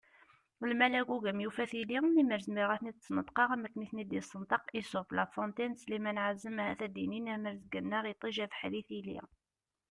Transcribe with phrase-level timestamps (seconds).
[0.67, 5.75] Lmal agugam yufa tili, lemmer zmireɣ ad ten-id-sneṭqeɣ am akken i ten-id-yessenṭeq Esope, La Fontaine
[5.75, 9.19] d Slimane Ɛazem ahat ad d-inin: am rrezg-nneɣ iṭij, abeḥri, tili!